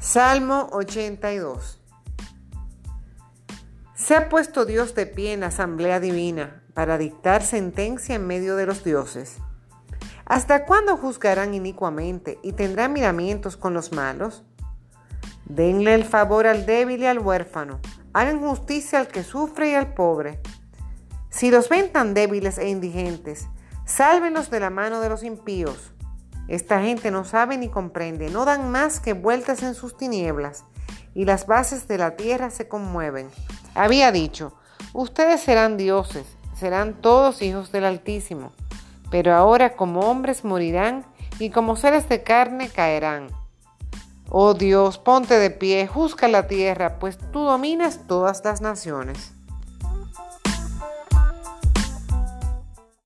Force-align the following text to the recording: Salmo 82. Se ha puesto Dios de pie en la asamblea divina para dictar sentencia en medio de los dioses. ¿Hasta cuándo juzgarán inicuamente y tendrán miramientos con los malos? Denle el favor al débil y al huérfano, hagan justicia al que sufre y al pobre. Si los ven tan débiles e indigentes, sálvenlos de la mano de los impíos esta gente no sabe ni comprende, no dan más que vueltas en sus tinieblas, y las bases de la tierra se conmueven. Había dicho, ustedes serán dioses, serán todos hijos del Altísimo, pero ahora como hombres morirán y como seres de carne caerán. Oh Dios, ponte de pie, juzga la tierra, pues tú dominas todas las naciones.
Salmo 0.00 0.70
82. 0.72 1.78
Se 3.94 4.16
ha 4.16 4.30
puesto 4.30 4.64
Dios 4.64 4.94
de 4.94 5.04
pie 5.04 5.34
en 5.34 5.40
la 5.40 5.48
asamblea 5.48 6.00
divina 6.00 6.62
para 6.72 6.96
dictar 6.96 7.42
sentencia 7.42 8.14
en 8.14 8.26
medio 8.26 8.56
de 8.56 8.64
los 8.64 8.82
dioses. 8.82 9.36
¿Hasta 10.24 10.64
cuándo 10.64 10.96
juzgarán 10.96 11.52
inicuamente 11.52 12.38
y 12.42 12.52
tendrán 12.52 12.94
miramientos 12.94 13.58
con 13.58 13.74
los 13.74 13.92
malos? 13.92 14.42
Denle 15.44 15.92
el 15.92 16.04
favor 16.04 16.46
al 16.46 16.64
débil 16.64 17.02
y 17.02 17.06
al 17.06 17.18
huérfano, 17.18 17.78
hagan 18.14 18.40
justicia 18.40 19.00
al 19.00 19.08
que 19.08 19.22
sufre 19.22 19.72
y 19.72 19.74
al 19.74 19.92
pobre. 19.92 20.40
Si 21.28 21.50
los 21.50 21.68
ven 21.68 21.92
tan 21.92 22.14
débiles 22.14 22.56
e 22.56 22.70
indigentes, 22.70 23.48
sálvenlos 23.84 24.48
de 24.48 24.60
la 24.60 24.70
mano 24.70 25.02
de 25.02 25.10
los 25.10 25.22
impíos 25.22 25.92
esta 26.50 26.82
gente 26.82 27.12
no 27.12 27.24
sabe 27.24 27.56
ni 27.56 27.68
comprende, 27.68 28.28
no 28.28 28.44
dan 28.44 28.72
más 28.72 28.98
que 28.98 29.12
vueltas 29.12 29.62
en 29.62 29.74
sus 29.74 29.96
tinieblas, 29.96 30.64
y 31.14 31.24
las 31.24 31.46
bases 31.46 31.86
de 31.86 31.96
la 31.96 32.16
tierra 32.16 32.50
se 32.50 32.66
conmueven. 32.66 33.28
Había 33.76 34.10
dicho, 34.10 34.52
ustedes 34.92 35.40
serán 35.40 35.76
dioses, 35.76 36.26
serán 36.58 37.00
todos 37.00 37.40
hijos 37.40 37.70
del 37.70 37.84
Altísimo, 37.84 38.50
pero 39.12 39.32
ahora 39.32 39.76
como 39.76 40.00
hombres 40.00 40.44
morirán 40.44 41.06
y 41.38 41.50
como 41.50 41.76
seres 41.76 42.08
de 42.08 42.24
carne 42.24 42.68
caerán. 42.68 43.28
Oh 44.28 44.54
Dios, 44.54 44.98
ponte 44.98 45.38
de 45.38 45.50
pie, 45.50 45.86
juzga 45.86 46.26
la 46.26 46.48
tierra, 46.48 46.98
pues 46.98 47.16
tú 47.32 47.42
dominas 47.42 48.08
todas 48.08 48.44
las 48.44 48.60
naciones. 48.60 49.32